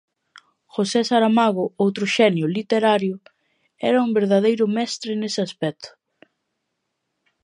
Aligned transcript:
José 0.75 1.01
Saramago, 1.09 1.65
outro 1.85 2.05
xenio 2.15 2.45
literario, 2.57 3.15
era 3.89 4.03
un 4.05 4.11
verdadeiro 4.19 4.65
mestre 4.77 5.11
nese 5.21 5.41
aspecto. 5.47 5.89